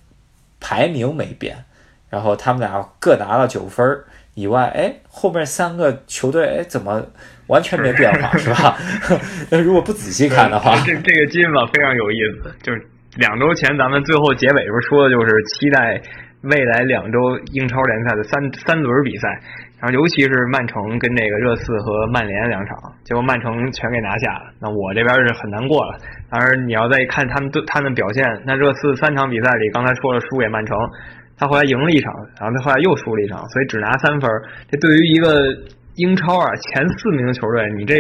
[0.61, 1.65] 排名没变，
[2.11, 7.07] 然后他们俩各拿了九分以外，哎，后面三个球队，哎，怎么？
[7.49, 8.77] 完全没变化是吧？
[9.49, 12.55] 那如果不仔细看的话，这这个积分榜非常有意思。
[12.63, 12.87] 就是
[13.19, 16.01] 两周前咱们最后结尾时候说的就是期待
[16.43, 17.19] 未来两周
[17.51, 19.29] 英超联赛的三三轮比赛，
[19.81, 24.55] 然后尤其是曼城跟这个热刺和曼联两场，结果曼城全给拿下了。
[24.61, 25.99] 那我这边是很难过了。
[26.31, 30.79] 当然你要再看他们对他们表现，那热刺三场比赛里刚才说了输给曼城，
[31.37, 34.31] 他后来赢了一场，然后他后来又输了一场，所以只拿三分。
[34.71, 35.53] 这对于一个
[35.99, 37.99] 英超啊，前四名球队，你这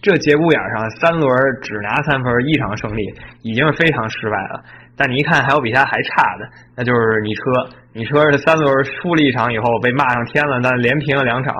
[0.00, 1.28] 这节骨眼上三轮
[1.62, 3.02] 只拿三分，一场胜利
[3.42, 4.62] 已经是非常失败了。
[4.96, 7.42] 但你一看还有比他还差的，那就是你车，
[7.92, 11.52] 你车是三轮输了一场以后被骂上天了，但连平了两场，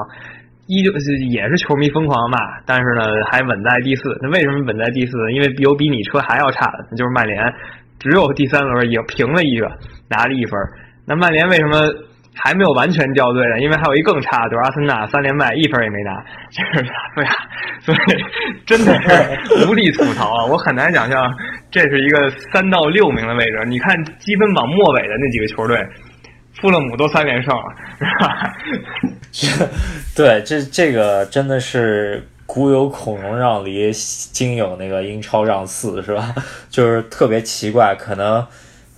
[0.68, 4.02] 依旧是也是球迷疯狂骂，但是呢还稳在第四。
[4.22, 5.12] 那为什么稳在第四？
[5.32, 7.52] 因为有比你车还要差的，那就是曼联，
[7.98, 9.66] 只有第三轮也平了一个，
[10.08, 10.52] 拿了一分。
[11.04, 11.80] 那曼联为什么？
[12.35, 16.12] 还没有完全掉队呢，因为还有一更差，就是阿森纳三连败，一分也没拿，
[16.51, 17.31] 就是对呀，
[17.81, 17.99] 所以
[18.66, 20.44] 真的是无力吐槽啊！
[20.44, 21.33] 我很难想象
[21.70, 23.64] 这是一个三到六名的位置。
[23.66, 25.79] 你看积分榜末尾的那几个球队，
[26.61, 27.64] 富勒姆都三连胜了，
[29.33, 29.68] 是吧？
[30.16, 36.35] 对，这这个真的是古有孔融让梨，今有那个英超让四，是吧？
[36.68, 38.44] 就是特别奇怪，可能。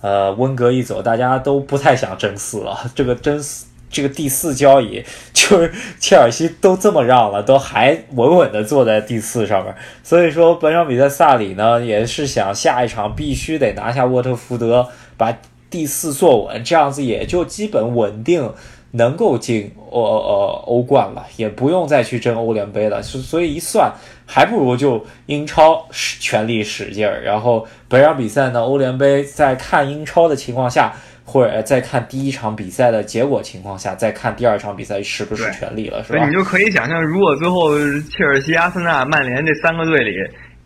[0.01, 2.77] 呃，温格一走，大家都不太想争四了。
[2.93, 9.73] 这个争四，这个第四交易，就是切尔西都这么让了，都还稳稳的坐在第四上面。
[10.03, 15.35] 所以说，本场比赛萨里呢，也是想下一场必须得拿下沃特福德，把
[15.69, 18.53] 第四坐稳，这样子也就基本稳定。
[18.91, 23.91] 能够进欧呃欧冠了，也不用再去争欧联杯了，所所以一算，
[24.25, 27.21] 还不如就英超使全力使劲儿。
[27.21, 30.93] 然后本场比赛呢，欧联杯在看英超的情况下，
[31.25, 36.25] 或者在看第一场比赛的结果情况下，再看第二场比赛是不是全力了，是吧？
[36.25, 37.77] 你就可以想象，如果最后
[38.09, 40.11] 切尔西、阿森纳、曼联这三个队里。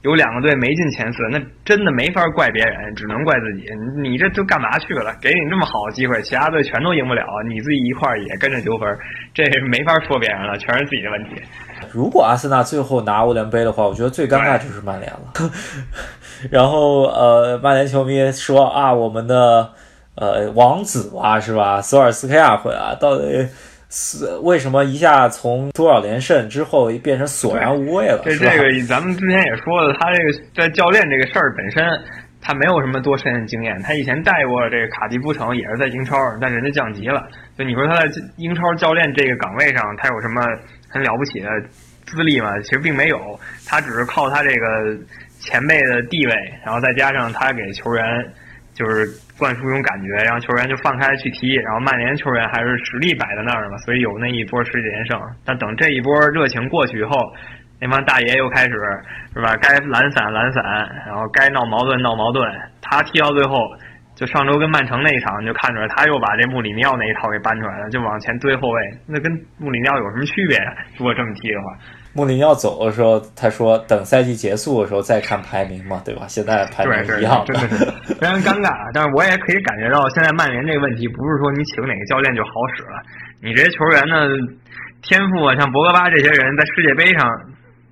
[0.03, 3.69] 有两个队没进前四，那真的没法怪别人，只能怪自己。
[4.01, 5.15] 你这都干嘛去了？
[5.21, 8.97] 给你这么好的机会，其他队全都赢不了，你自己一块也跟着丢分，
[9.33, 11.41] 这没法说别人了，全是自己的问题。
[11.91, 15.19] 如果阿森纳最后拿欧联杯的话，我觉得最尴尬就是曼联了。
[16.49, 19.69] 然后呃，曼联球迷说啊，我们的
[20.15, 21.79] 呃王子啊，是吧？
[21.79, 23.47] 索尔斯克亚回来，到底？
[23.93, 28.21] 是为什么一下从多少连胜之后变成索然无味了？
[28.23, 31.83] 这这个咱们之前也说了，他这个在教练这个事儿本身，
[32.41, 33.77] 他没有什么多深的经验。
[33.83, 37.27] 他以前带过这个卡迪夫城，也是在英超，但人家降级了。
[37.57, 40.41] 就你说他在英超教练这个岗位上，他有什么
[40.87, 41.49] 很了不起的
[42.05, 42.49] 资历吗？
[42.63, 44.97] 其实并没有，他只是靠他这个
[45.41, 46.33] 前辈的地位，
[46.65, 48.03] 然后再加上他给球员
[48.73, 49.07] 就是。
[49.41, 55.19] 灌输一种感觉，然后球员就放开去踢，然后曼联球员还是实力摆在那儿嘛，所以有那一波十几连胜。
[55.43, 57.17] 但等这一波热情过去以后，
[57.79, 58.73] 那帮大爷又开始
[59.33, 59.57] 是吧？
[59.59, 60.63] 该懒散懒散，
[61.07, 62.47] 然后该闹矛盾闹矛盾。
[62.83, 63.57] 他踢到最后，
[64.13, 68.79] 就上周跟曼城那一场，就看出来他又把这穆里尼奥那一套给搬出来了，就往前堆后卫。
[69.07, 70.59] 那跟穆里尼奥有什么区别？
[70.99, 71.65] 如果这么踢的话。
[72.13, 76.27] 穆里尼奥走的时候，他说等赛季结束的时候再看排名嘛，对吧？
[76.27, 77.85] 现在排名一样，真的是
[78.19, 78.69] 非常尴尬。
[78.93, 82.99] 但是我也可以感觉到，现在曼联这个问题不是说你请哪个教练就好使了。
[83.41, 84.27] 你这些球员呢，
[85.01, 87.23] 天赋啊，像博格巴这些人在世界杯上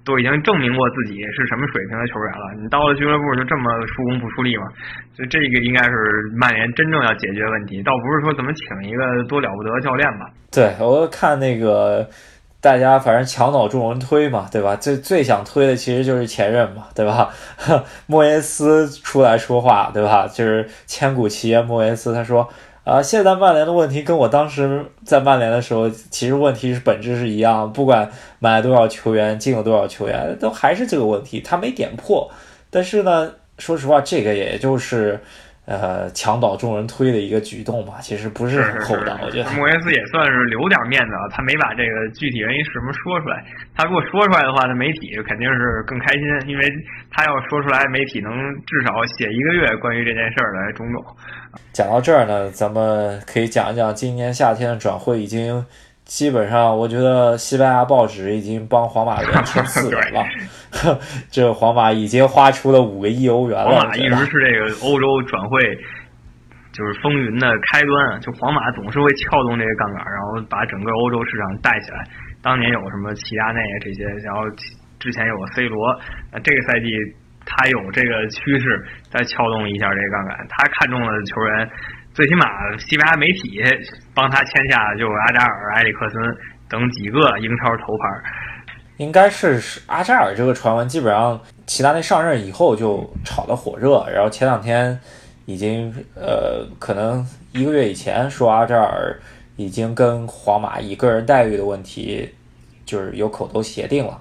[0.04, 2.44] 都已经证明过自己是什么水平的球员了。
[2.60, 4.68] 你到了俱乐部就这么出工不出力嘛？
[5.16, 5.96] 所以这个应该是
[6.36, 10.28] 曼联真正要解决问题，倒不是说怎么请一个多了不得的教练吧。
[10.52, 12.08] 对我看那个
[12.62, 14.76] 大家反正墙倒众人推嘛，对吧？
[14.76, 17.34] 最最想推的其实就是前任嘛，对吧？
[18.08, 20.28] 莫耶斯出来说话，对吧？
[20.28, 22.48] 就是千古奇言莫耶斯，他说。
[22.86, 32.32] 啊，现在曼联的问题跟我当时在曼联的时候，其实问题是本质是一样，不管买了多少球员，进了多少球员，都还是这个问题，他没点破。
[32.72, 35.20] 但是呢，说实话，这个也就是。
[35.70, 39.16] 呃，墙倒众人推的一个举动吧，其实不是很厚道。
[39.22, 43.46] 我觉得莫耶斯也算是留点面子啊，他没把这个具体原因是什么说出来。
[43.78, 46.66] 他如果说出来的话，那媒体肯定是更开心，因为
[47.12, 48.34] 他要说出来，媒体能
[48.66, 51.06] 至少写一个月关于这件事儿的种种。
[51.72, 55.64] 讲到这儿呢，咱们可以讲一讲今年夏天的转会已经。
[56.10, 60.26] 基本上，我觉得西班牙报纸已经帮皇马连签四 人了。
[61.30, 63.70] 这皇马已经花出了五个亿欧元了。
[63.70, 65.78] 皇马一直是这个欧洲转会
[66.74, 72.04] 就是风云的开端，就皇马总是会撬动这个杠杆，然后把整个欧洲市场带起来。
[72.42, 74.42] 当年有什么齐达内啊这些，然后
[74.98, 75.94] 之前有个 C 罗，
[76.34, 76.90] 那这个赛季
[77.46, 78.66] 他有这个趋势
[79.14, 81.70] 再撬动一下这个杠杆，他看中了球员。
[82.12, 82.46] 最起码，
[82.80, 83.62] 西班牙媒体
[84.20, 86.22] 帮他签下就是阿扎尔、埃里克森
[86.68, 88.22] 等几个英超头牌。
[88.98, 94.06] 应该是阿扎尔这个传闻，基本上齐达内上任以后就炒得火热。
[94.14, 95.00] 然后前两天
[95.46, 99.18] 已经呃，可能一个月以前说阿扎尔
[99.56, 102.30] 已经跟皇马以个人待遇的问题
[102.86, 104.20] 就是有口头协定了。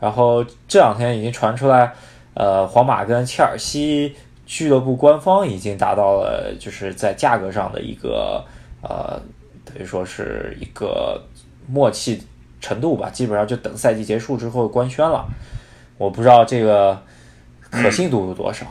[0.00, 1.92] 然后这两天已经传出来，
[2.34, 4.16] 呃，皇马跟切尔西。
[4.48, 8.44] 俱乐部官方已经达到了，就是在价格上的一个
[8.80, 9.20] 呃，
[9.76, 11.22] 等于说是一个
[11.66, 12.22] 默契
[12.62, 15.26] 程度吧，基本上就等赛季结束之后官宣了。
[15.98, 16.98] 我不知道这个
[17.70, 18.64] 可信度有多少，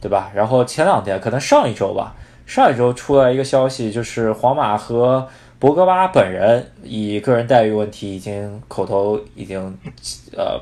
[0.00, 0.32] 对吧？
[0.34, 5.28] 然后前两天，可能上一周吧，上一周出来一个消息，就是皇马和
[5.60, 9.78] 博格巴本人以个人待遇问题已经口头已经
[10.36, 10.60] 呃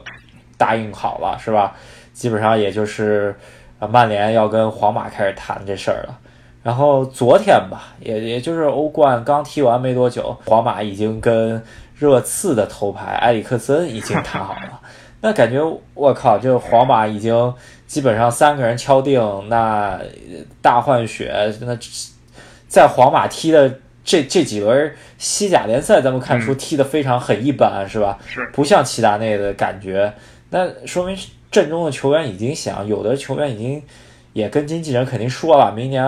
[0.58, 1.74] 答应好了，是吧？
[2.12, 3.34] 基本上也就是。
[3.78, 6.18] 啊，曼联要跟皇马开始谈这事儿了。
[6.66, 11.62] 然后昨天吧，也也就是欧冠刚踢完没多久，皇马已经跟
[11.94, 14.80] 热刺的头牌埃里克森已经谈好了。
[15.22, 15.60] 那感觉
[15.94, 17.54] 我靠，这皇马已经
[17.86, 19.96] 基本上三个人敲定，那
[20.60, 21.54] 大换血。
[21.60, 21.78] 那
[22.66, 23.72] 在皇马踢的
[24.04, 28.18] 这这几轮西甲联赛，咱们看出踢的非常很一般，是吧？
[28.26, 30.12] 是不像齐达内的感觉。
[30.50, 31.16] 那说明。
[31.48, 33.82] 阵中的球员已经想，有的球员已经
[34.34, 36.04] 也跟经纪人肯定说了，明年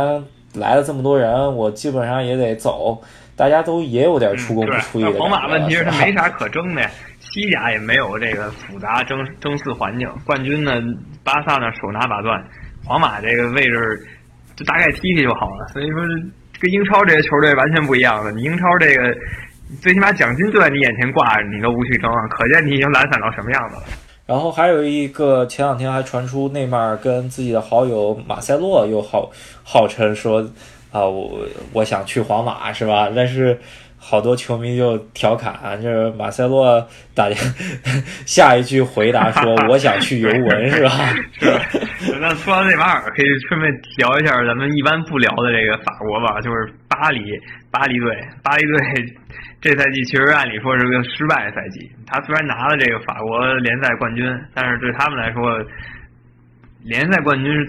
[0.54, 3.00] 来了这么多人，我基本上也得走。
[3.36, 5.12] 大家都也有点出工不出力的。
[5.12, 6.82] 皇马问题是他没啥可争的，
[7.20, 10.10] 西甲也没有这个复杂争争四环境。
[10.24, 10.72] 冠军呢，
[11.22, 12.42] 巴萨呢手拿把攥，
[12.84, 14.04] 皇马这个位置
[14.56, 15.68] 就大概踢踢就好了。
[15.72, 16.00] 所以说，
[16.58, 18.32] 跟英超这些球队完全不一样的。
[18.32, 19.16] 你英超这个
[19.80, 23.82] 最起码奖金就在你眼前挂着，你都无去争，可见你已经懒散到什么样子了。
[24.28, 29.30] 然后还有一个，前两天还传出内马尔跟自己的好友马塞洛又号
[29.64, 30.46] 号称说，
[30.92, 31.40] 啊，我
[31.72, 33.08] 我想去皇马是吧？
[33.16, 33.58] 但是
[33.96, 37.30] 好多球迷就调侃，啊就是马塞洛打
[38.26, 40.90] 下一句回答说，我想去尤文是吧？
[41.40, 41.58] 是。
[42.20, 47.20] 那说到内马尔，可以顺便聊一下咱们一般不聊的这个法国吧，就是巴黎
[47.70, 49.16] 巴黎队，巴黎队。
[49.60, 51.90] 这赛季其实按理说是个失败赛季。
[52.06, 55.58] 他虽然拿了这个法国联赛冠军，但是对他们来说，
[56.84, 57.66] 联赛冠军是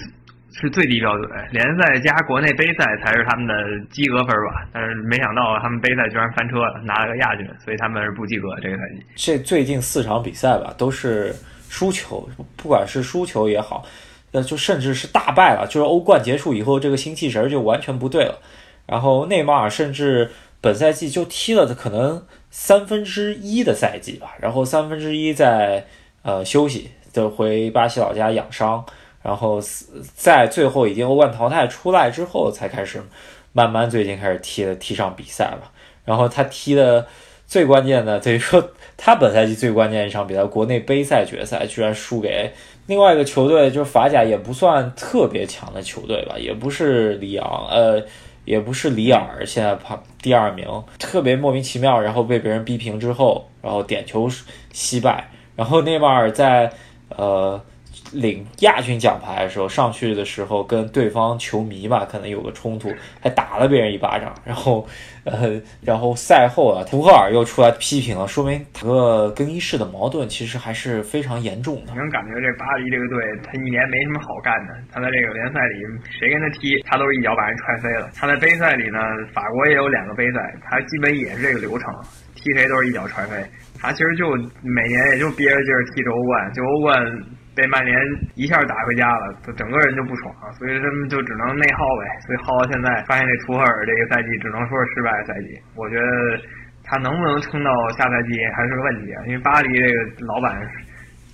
[0.51, 3.55] 是最低标准，联赛加国内杯赛才是他们的
[3.89, 4.67] 及格分吧。
[4.71, 9.03] 但是没想到他们杯赛居然翻车了，拿了个亚军，所以他们是不及格这个赛季。
[9.15, 11.33] 这最近四场比赛吧，都是
[11.69, 13.83] 输球，不管是输球也好，
[14.31, 15.65] 呃，就甚至是大败了。
[15.65, 18.39] 就是欧冠结束以后，这个心气神就完全不对了。
[18.89, 20.31] 然后内马尔甚至。
[20.61, 22.21] 本赛季就踢了可能
[22.51, 25.85] 三分之一的赛季吧，然后三分之一在
[26.21, 28.85] 呃休息，就回巴西老家养伤，
[29.23, 29.61] 然后
[30.17, 33.01] 在最后已经欧冠淘汰出来之后，才开始
[33.53, 35.71] 慢慢最近开始踢的踢上比赛了。
[36.03, 37.07] 然后他踢的
[37.47, 42.51] 最关键的， 等于说他本赛季最关键一场比赛，国内杯赛决赛居然输给
[42.87, 48.03] 另外一个球队，就是法甲也不算特别强的球队吧，也不是里昂，呃。
[48.45, 50.65] 也不是里尔，现在排第二名，
[50.97, 51.99] 特别莫名其妙。
[51.99, 54.29] 然后被别人逼平之后，然后点球
[54.71, 55.29] 惜败。
[55.55, 56.71] 然后内马尔在
[57.09, 57.61] 呃
[58.11, 64.87] 领亚军奖牌的时候，上去的时候跟对方球迷吧，可能有个冲突，还打了别人一巴掌，然后，
[65.25, 71.93] 呃，然后赛后啊，图赫尔又出来批评了，说明整个更衣室的矛盾其实还是非常严重的。
[71.93, 75.75] 能感觉这巴黎这个队，他一年没什么好干的，他在这个联赛里，
[76.19, 78.09] 谁跟他踢，他都是一脚把人踹飞了。
[78.15, 78.99] 他在杯赛里呢，
[79.33, 81.93] 法国也有两个杯赛，他基本也是这个流程，
[82.35, 83.43] 踢谁都是一脚踹飞。
[83.81, 86.99] 他其实就每年也就憋着劲儿踢着欧冠，就欧冠
[87.55, 87.97] 被曼联
[88.35, 92.03] 一下打回家了，就整个人就不爽，所以他们就只能内耗呗。
[92.25, 95.59] 所以耗到现在，发现这图赫尔这个赛季只能说是失败的赛季。
[95.75, 96.05] 我觉得
[96.83, 100.59] 他能不能撑到下赛季还是个问题，因为巴黎这个老板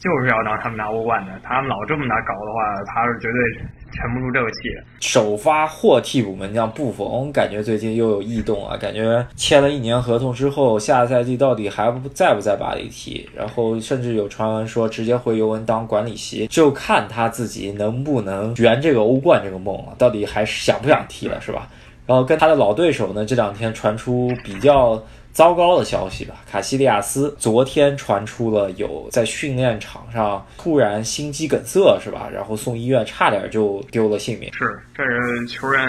[0.06, 3.66] 就是要让他们拿欧冠的，他们老这么拿搞的话，他是绝对。
[3.98, 4.58] 沉不住这个气。
[5.00, 8.76] 首发或替补门将布冯，感觉最近又有异动啊！
[8.76, 13.30] 感觉签了一年合同之后，下赛季到底还不在不在巴黎踢？
[13.34, 19.96] 然后甚至有传闻说直接回尤文当管理席，就看他自己能不能圆这个欧冠这个梦了。
[19.98, 21.66] 到底还想不想踢了，是吧？
[22.06, 25.02] 然后跟他的老对手呢，这两天传出比较。
[25.36, 32.30] 糟糕的消息吧，卡西利亚斯昨天传出了有在训练场上突然心肌梗塞，是吧？
[32.34, 34.50] 然后送医院，差点就丢了性命。
[34.54, 35.86] 是，这人球员，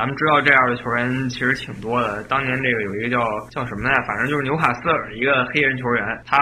[0.00, 2.24] 咱们知道这样的球员其实挺多的。
[2.24, 3.20] 当年这个有一个叫
[3.52, 6.40] 叫什么来，反正就是纽卡斯尔一个黑人球员，他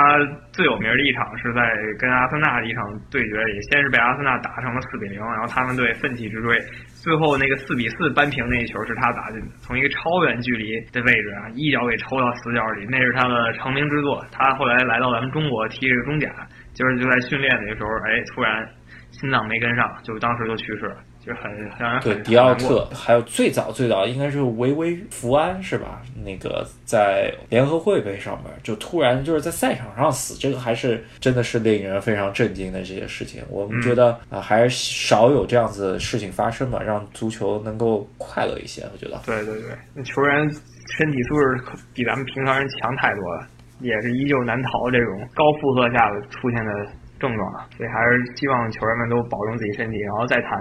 [0.53, 6.57] 最有名的一场是在跟阿森纳的一场对决里，先是被阿森纳打成了四比零，然后他们队奋起直追。
[7.03, 14.25] 最后那个四比四扳平那一球是他打进的，从一个超远距离的位置啊，一脚给抽到死角里，那是他的成名之作。
[14.31, 16.31] 他后来来到咱们中国踢这个中甲，
[16.75, 18.63] 就是就在训练的时候，哎，突然
[19.11, 21.03] 心脏没跟上，就当时就去世了。
[21.29, 26.01] 就很让人对迪奥特，还有最早最早应该是维维福安是吧？
[26.25, 33.43] 那个在联合会杯上面就突然就是在赛场上死，这个还是真的是令人非常震惊的这些事情。
[33.51, 38.83] 我们觉得啊，还是少有这样子事情发生吧，让足球能够快乐一些。
[38.93, 40.51] 我觉得，对对对，那球员
[40.97, 41.63] 身体素质
[41.93, 43.47] 比咱们平常人强太多了，
[43.81, 46.73] 也是依旧难逃这种高负荷下出现的。
[47.19, 50.53] 症状啊，所以还是希望球员们都保重自己身体，然后再谈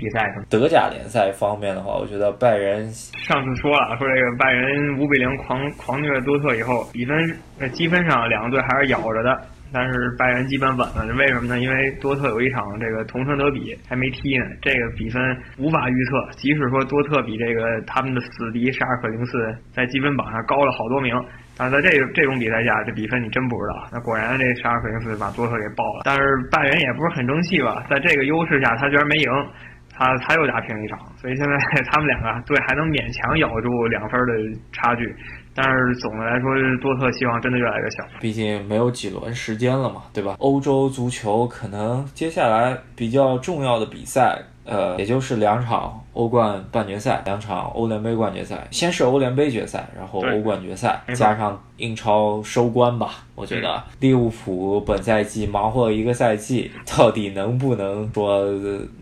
[0.00, 0.46] 比赛什么。
[0.48, 7.14] 德甲联赛方面的话，我觉得拜仁上次说了，说这个拜仁五比零狂狂虐多特以后，比分
[7.60, 9.38] 呃积分上两个队还是咬着的，
[9.70, 11.04] 但是拜仁基本稳了。
[11.18, 11.60] 为什么呢？
[11.60, 15.22] 因为多特有一场这个同城德比还没踢呢，这个比分
[15.58, 16.30] 无法预测。
[16.38, 21.14] 即使说多特比这个他们的死敌沙尔克零四在积分榜上高了好多名。
[21.62, 23.86] 但是，在这这种比赛下，这比分你真不知道。
[23.92, 26.00] 那果然，这沙尔克零四把多特给爆了。
[26.06, 27.84] 但是拜仁也不是很争气吧？
[27.90, 29.28] 在这个优势下，他居然没赢，
[30.00, 30.98] 他他又打平一场。
[31.20, 31.52] 所以现在
[31.92, 35.14] 他们两个队还能勉强咬住两分的差距。
[35.52, 36.48] 但是总的来说，
[36.80, 38.04] 多特希望真的越来越小。
[38.20, 40.36] 毕竟没有几轮时间了嘛，对吧？
[40.38, 46.00] 欧洲足球可能接下来比较重要的比赛，呃，也就是两场。
[46.12, 53.24] 欧冠半决赛两场，欧联杯冠军赛，先是欧联杯决赛，然后欧冠决赛，加上英超收官吧。
[53.36, 58.44] 我觉得利物浦本赛季忙活了一个赛季，到底能不能说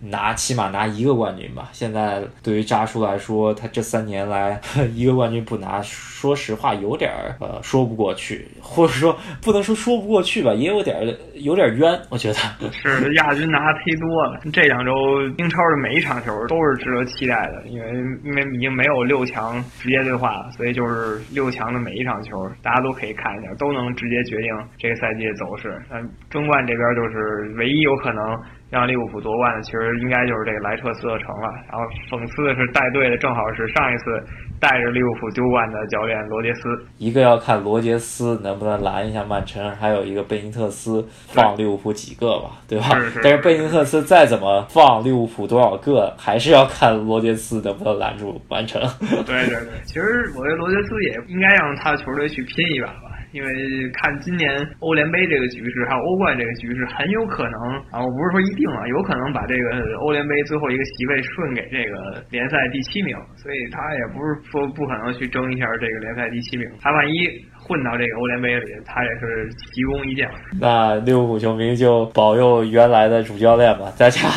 [0.01, 1.71] 拿起码拿一个冠军吧？
[1.73, 4.61] 现在对于扎叔来说，他这三年来
[4.95, 12.01] 一个冠军不拿，说实话有点儿呃说不过去，或者说不能说说不过去吧，也有点有点冤。
[12.11, 12.35] 我觉得
[12.71, 14.93] 是亚军拿忒多了，这两周
[15.39, 17.09] 英超的每一场球都是值得。
[17.09, 17.89] 期待的，因为
[18.23, 25.81] 因为已经没有六强直接对话了，所以就是六强的每一场球，大家都可以看一下，都能直接决定这个赛季的走势。
[25.89, 25.97] 那
[26.29, 28.37] 争冠这边就是唯一有可能
[28.71, 31.49] 让利物浦夺冠的，其实应该就是这个莱彻斯特城了。
[31.73, 34.23] 然后讽刺的是，带队的正好是上一次。
[34.61, 36.63] 带着利物浦丢冠的教练罗杰斯，
[36.99, 42.87] 一个要看罗杰斯能不能拦一下曼城，还有一个贝尼特斯放利物浦几个吧，对吧？
[43.23, 48.81] 但是贝尼特斯再怎么放利物浦多少个，还是要看罗杰斯能不能拦住曼城。
[49.01, 53.18] 对对对，其实我觉得罗杰斯也应该让他的球队去拼一把吧。
[53.33, 53.49] 因为
[53.91, 54.49] 看今年
[54.81, 57.61] 欧联杯这个局势，还有欧冠这个局势，很有可能
[57.91, 67.29] 啊，我不是说一定啊，有可能把这个欧联杯最后一个席位顺给这个联赛第七名，所以他也不是说不可能去争一下这个联赛第七名，他万一。
[67.69, 70.29] 混到这个欧联杯里，他也是奇功一件。
[70.59, 74.29] 那利物浦球迷就保佑原来的主教练吧，大家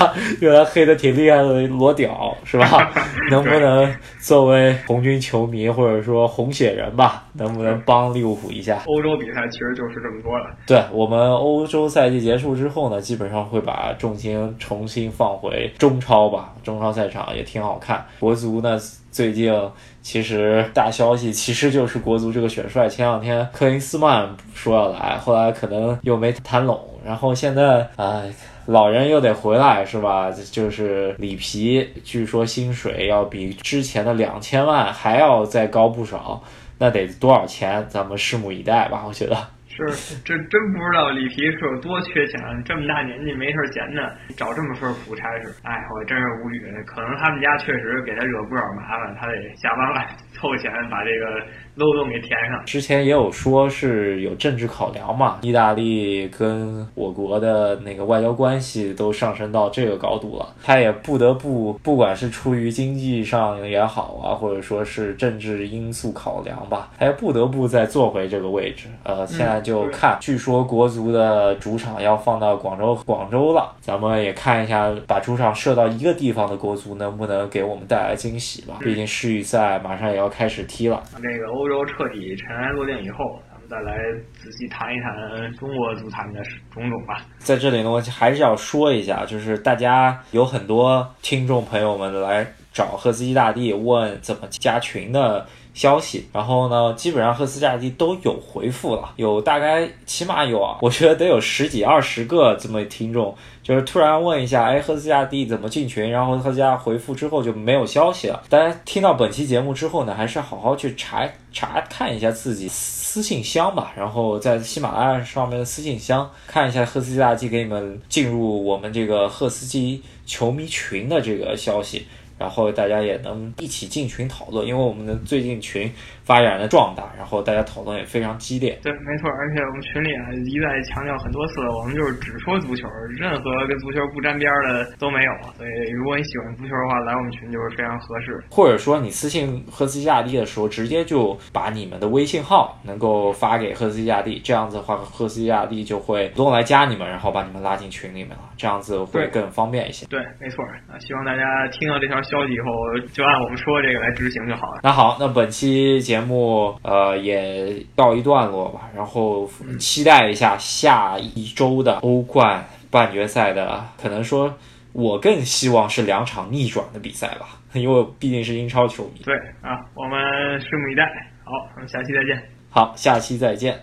[0.41, 2.91] 原来黑的挺厉害的罗屌是吧？
[3.32, 8.84] 能不能作为红军球迷或者说红血人吧，能不能帮利物浦一下？
[8.86, 10.51] 欧洲比赛其实就是这么多了。
[10.67, 18.05] 对我们欧洲赛季结束之后呢，基本上会把重心重新放回中超吧，中超赛场也挺好看。
[18.20, 18.80] 国足呢？
[19.12, 19.53] 最近
[20.01, 28.32] 其实大消息其实就是国足这个选帅，前两天克林斯曼说要来，后来可能又没谈拢，然后现在哎，
[28.68, 30.32] 老人又得回来是吧？
[30.49, 36.41] 就是里皮，据说薪水要比之前的两千万还要再高不少，
[36.78, 37.86] 那得多少钱？
[37.89, 39.36] 咱们拭目以待吧，我觉得。
[39.74, 45.55] 是，这真不知道里皮是有多缺钱，这么大年纪没事闲的，找这么份苦差事。
[45.63, 46.61] 哎，我真是无语。
[46.86, 50.05] 可能他们家确实给他惹不少麻烦，他得想办法
[50.36, 51.45] 凑钱把这个
[51.76, 52.63] 漏洞给填上。
[52.65, 68.88] 之前也有说是有政治考量嘛，意大利跟我国的那个外交关系都上升到这个高度了，他也不得不，不管是出于经济上也好啊，或者说是政治因素考量吧，他也不得不再坐回这个位置。
[69.03, 69.61] 呃，现在。
[69.61, 73.72] 就看，据说国足的主场要放到广州，广州了。
[73.80, 78.80] 咱们也看一下，把主场设到一个地方的国足能不能给我们带来惊喜吧？
[78.80, 81.03] 毕竟世预赛马上也要开始踢了。
[81.22, 83.95] 那个欧洲彻底尘埃落定以后，咱们再来
[84.34, 86.41] 仔细谈一谈中国足坛的
[86.74, 87.24] 种种吧。
[87.38, 95.45] 在这里呢，我还是要说一下，就是大家有很多听众朋友们来找赫斯基大帝问怎么加群的。
[95.74, 106.09] 消息，然后呢，基本上赫斯基大帝都有回复了，有大概起码有啊， 我觉得得有十几二十个这么听众，就是突然问一下，哎，赫斯基大帝怎么进群？
[106.11, 108.43] 然后赫斯加回复之后就没有消息了。
[108.49, 122.05] 大家听到本期节目之后呢，还是好好去查查看一下自己私信箱吧，然后在喜马拉雅上面的私信箱看一下赫斯基大帝给你们进入我们这个赫斯基球迷群的这个消息。
[122.41, 125.87] 然后大家也能一起进群讨论，因为我们的最近群
[126.23, 128.79] 发展的壮大，然后大家讨论也非常激烈。
[128.81, 132.87] 对，没错，而且我们群里啊一再强调很多次，我们就是只说足球，
[133.19, 135.31] 任何跟足球不沾边的都没有。
[135.55, 138.43] 所以如果你喜欢足球的话，来我们群就是非常合适。
[138.49, 150.07] 或者说你私信赫斯基亚蒂的时候，直接就把你们的微信号能够发给赫斯基亚蒂，这样子的话，赫斯基亚蒂就会主动来加你们，然后把你们拉进群里面了，这样子会更方便一些。
[150.07, 152.21] 对，没错啊，希望大家听到这条。
[152.32, 152.71] 消息以后
[153.11, 154.79] 就按我们说这个来执行就好了。
[154.82, 164.53] 那好，那本期节目呃也告一段落吧，然后期待一下下一周的欧冠半决赛的，可能说
[164.93, 169.21] 我更希望是两场逆转的比赛吧， 因为毕竟是英超球迷。
[169.23, 170.17] 对啊，我们
[170.61, 171.03] 拭目以待。
[171.43, 172.41] 好，我们下期再见。
[172.69, 173.77] 好，下期再见。